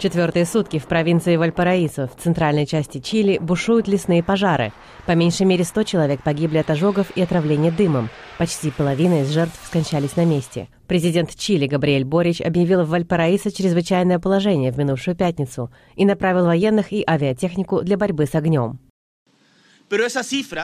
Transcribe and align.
Четвертые 0.00 0.46
сутки 0.46 0.78
в 0.78 0.86
провинции 0.86 1.36
Вальпараисо, 1.36 2.08
в 2.08 2.16
центральной 2.18 2.64
части 2.64 3.00
Чили, 3.00 3.36
бушуют 3.36 3.86
лесные 3.86 4.22
пожары. 4.22 4.72
По 5.04 5.14
меньшей 5.14 5.44
мере 5.44 5.62
100 5.62 5.82
человек 5.82 6.22
погибли 6.22 6.56
от 6.56 6.70
ожогов 6.70 7.14
и 7.14 7.20
отравления 7.20 7.70
дымом. 7.70 8.08
Почти 8.38 8.70
половина 8.70 9.20
из 9.20 9.30
жертв 9.30 9.60
скончались 9.62 10.16
на 10.16 10.24
месте. 10.24 10.68
Президент 10.86 11.34
Чили 11.36 11.66
Габриэль 11.66 12.06
Борич 12.06 12.40
объявил 12.40 12.84
в 12.84 12.88
Вальпараисо 12.88 13.52
чрезвычайное 13.52 14.18
положение 14.18 14.72
в 14.72 14.78
минувшую 14.78 15.16
пятницу 15.16 15.70
и 15.96 16.06
направил 16.06 16.46
военных 16.46 16.94
и 16.94 17.04
авиатехнику 17.06 17.82
для 17.82 17.98
борьбы 17.98 18.24
с 18.24 18.34
огнем. 18.34 18.78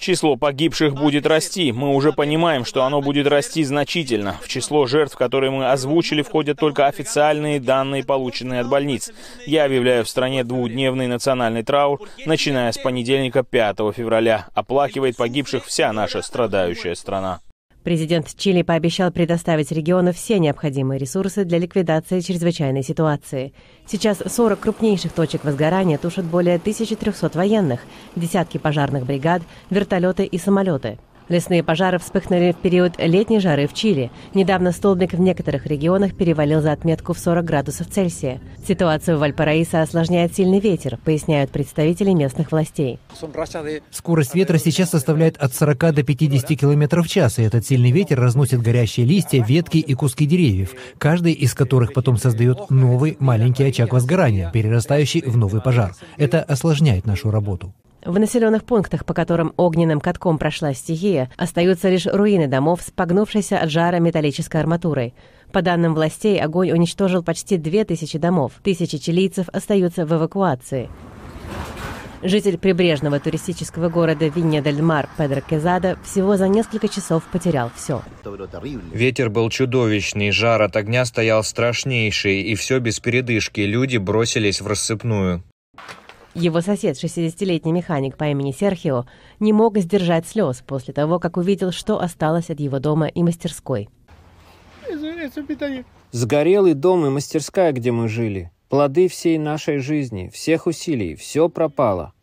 Число 0.00 0.36
погибших 0.36 0.94
будет 0.94 1.26
расти. 1.26 1.70
Мы 1.70 1.94
уже 1.94 2.12
понимаем, 2.12 2.64
что 2.64 2.82
оно 2.82 3.00
будет 3.00 3.28
расти 3.28 3.62
значительно. 3.62 4.36
В 4.42 4.48
число 4.48 4.86
жертв, 4.86 5.16
которые 5.16 5.50
мы 5.50 5.70
озвучили, 5.70 6.22
входят 6.22 6.58
только 6.58 6.86
официальные 6.86 7.60
данные, 7.60 8.04
полученные 8.04 8.60
от 8.60 8.68
больниц. 8.68 9.12
Я 9.46 9.64
объявляю 9.64 10.04
в 10.04 10.08
стране 10.08 10.42
двухдневный 10.42 11.06
национальный 11.06 11.62
траур, 11.62 12.00
начиная 12.26 12.72
с 12.72 12.78
понедельника 12.78 13.44
5 13.44 13.76
февраля. 13.94 14.48
Оплакивает 14.54 15.16
погибших 15.16 15.66
вся 15.66 15.92
наша 15.92 16.20
страдающая 16.20 16.94
страна. 16.96 17.40
Президент 17.84 18.32
Чили 18.36 18.62
пообещал 18.62 19.10
предоставить 19.10 19.72
региону 19.72 20.12
все 20.12 20.38
необходимые 20.38 20.98
ресурсы 20.98 21.44
для 21.44 21.58
ликвидации 21.58 22.20
чрезвычайной 22.20 22.84
ситуации. 22.84 23.52
Сейчас 23.86 24.18
40 24.24 24.60
крупнейших 24.60 25.12
точек 25.12 25.44
возгорания 25.44 25.98
тушат 25.98 26.24
более 26.24 26.56
1300 26.56 27.30
военных, 27.36 27.80
десятки 28.14 28.58
пожарных 28.58 29.04
бригад, 29.04 29.42
вертолеты 29.68 30.24
и 30.24 30.38
самолеты. 30.38 30.98
Лесные 31.28 31.62
пожары 31.62 31.98
вспыхнули 31.98 32.52
в 32.52 32.56
период 32.56 32.94
летней 32.98 33.40
жары 33.40 33.66
в 33.66 33.74
Чили. 33.74 34.10
Недавно 34.34 34.72
столбик 34.72 35.12
в 35.12 35.20
некоторых 35.20 35.66
регионах 35.66 36.14
перевалил 36.14 36.60
за 36.60 36.72
отметку 36.72 37.12
в 37.12 37.18
40 37.18 37.44
градусов 37.44 37.88
Цельсия. 37.88 38.40
Ситуацию 38.66 39.16
в 39.16 39.20
Вальпараисо 39.20 39.82
осложняет 39.82 40.34
сильный 40.34 40.60
ветер, 40.60 40.98
поясняют 41.04 41.50
представители 41.50 42.10
местных 42.10 42.52
властей. 42.52 42.98
Скорость 43.90 44.34
ветра 44.34 44.58
сейчас 44.58 44.90
составляет 44.90 45.36
от 45.36 45.54
40 45.54 45.94
до 45.94 46.02
50 46.02 46.48
км 46.58 47.02
в 47.02 47.08
час, 47.08 47.38
и 47.38 47.42
этот 47.42 47.66
сильный 47.66 47.90
ветер 47.90 48.20
разносит 48.20 48.60
горящие 48.60 49.06
листья, 49.06 49.42
ветки 49.42 49.78
и 49.78 49.94
куски 49.94 50.26
деревьев, 50.26 50.74
каждый 50.98 51.32
из 51.32 51.54
которых 51.54 51.92
потом 51.92 52.16
создает 52.16 52.70
новый 52.70 53.16
маленький 53.20 53.64
очаг 53.64 53.92
возгорания, 53.92 54.50
перерастающий 54.50 55.22
в 55.22 55.36
новый 55.36 55.60
пожар. 55.60 55.94
Это 56.16 56.42
осложняет 56.42 57.06
нашу 57.06 57.30
работу. 57.30 57.74
В 58.04 58.18
населенных 58.18 58.64
пунктах, 58.64 59.04
по 59.04 59.14
которым 59.14 59.52
огненным 59.56 60.00
катком 60.00 60.36
прошла 60.36 60.74
стихия, 60.74 61.30
остаются 61.36 61.88
лишь 61.88 62.06
руины 62.06 62.48
домов 62.48 62.82
с 62.82 62.90
погнувшейся 62.90 63.58
от 63.58 63.70
жара 63.70 64.00
металлической 64.00 64.60
арматурой. 64.60 65.14
По 65.52 65.62
данным 65.62 65.94
властей, 65.94 66.40
огонь 66.40 66.72
уничтожил 66.72 67.22
почти 67.22 67.58
2000 67.58 68.18
домов. 68.18 68.52
Тысячи 68.64 68.98
чилийцев 68.98 69.48
остаются 69.52 70.04
в 70.04 70.12
эвакуации. 70.12 70.90
Житель 72.24 72.58
прибрежного 72.58 73.20
туристического 73.20 73.88
города 73.88 74.26
Винья-дель-Мар 74.26 75.08
Педро 75.18 75.40
Кезада 75.40 75.98
всего 76.04 76.36
за 76.36 76.48
несколько 76.48 76.88
часов 76.88 77.24
потерял 77.30 77.70
все. 77.76 78.02
Ветер 78.92 79.28
был 79.28 79.48
чудовищный, 79.50 80.30
жар 80.30 80.62
от 80.62 80.76
огня 80.76 81.04
стоял 81.04 81.42
страшнейший, 81.44 82.42
и 82.42 82.54
все 82.54 82.78
без 82.78 82.98
передышки. 83.00 83.60
Люди 83.60 83.96
бросились 83.96 84.60
в 84.60 84.66
рассыпную. 84.66 85.42
Его 86.34 86.62
сосед, 86.62 86.96
60-летний 86.96 87.72
механик 87.72 88.16
по 88.16 88.24
имени 88.24 88.52
Серхио, 88.52 89.04
не 89.38 89.52
мог 89.52 89.76
сдержать 89.76 90.26
слез 90.26 90.62
после 90.66 90.94
того, 90.94 91.18
как 91.18 91.36
увидел, 91.36 91.72
что 91.72 92.00
осталось 92.00 92.48
от 92.48 92.58
его 92.58 92.78
дома 92.78 93.06
и 93.06 93.22
мастерской. 93.22 93.90
Сгорелый 96.10 96.74
дом 96.74 97.06
и 97.06 97.10
мастерская, 97.10 97.72
где 97.72 97.92
мы 97.92 98.08
жили. 98.08 98.50
Плоды 98.70 99.08
всей 99.08 99.36
нашей 99.36 99.78
жизни, 99.78 100.30
всех 100.32 100.66
усилий, 100.66 101.14
все 101.14 101.50
пропало. 101.50 102.14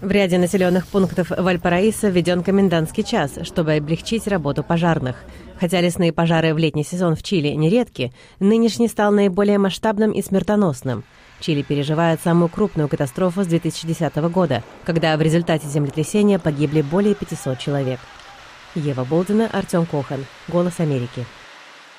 В 0.00 0.10
ряде 0.10 0.38
населенных 0.38 0.86
пунктов 0.86 1.30
Вальпараиса 1.30 2.08
введен 2.08 2.42
комендантский 2.42 3.04
час, 3.04 3.38
чтобы 3.42 3.74
облегчить 3.74 4.26
работу 4.26 4.62
пожарных. 4.62 5.16
Хотя 5.58 5.80
лесные 5.80 6.12
пожары 6.12 6.52
в 6.52 6.58
летний 6.58 6.84
сезон 6.84 7.14
в 7.14 7.22
Чили 7.22 7.48
нередки, 7.48 8.12
нынешний 8.40 8.88
стал 8.88 9.12
наиболее 9.12 9.58
масштабным 9.58 10.10
и 10.10 10.20
смертоносным. 10.20 11.04
Чили 11.40 11.62
переживает 11.62 12.20
самую 12.20 12.48
крупную 12.48 12.88
катастрофу 12.88 13.44
с 13.44 13.46
2010 13.46 14.16
года, 14.30 14.62
когда 14.84 15.16
в 15.16 15.22
результате 15.22 15.68
землетрясения 15.68 16.38
погибли 16.38 16.82
более 16.82 17.14
500 17.14 17.58
человек. 17.58 18.00
Ева 18.74 19.04
Болдина, 19.04 19.48
Артем 19.52 19.86
Кохан. 19.86 20.26
«Голос 20.48 20.80
Америки». 20.80 21.24